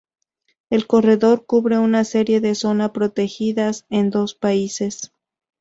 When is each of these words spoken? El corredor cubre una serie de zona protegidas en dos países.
El 0.71 0.87
corredor 0.87 1.45
cubre 1.45 1.77
una 1.77 2.03
serie 2.05 2.41
de 2.41 2.55
zona 2.55 2.91
protegidas 2.91 3.85
en 3.91 4.09
dos 4.09 4.33
países. 4.33 5.11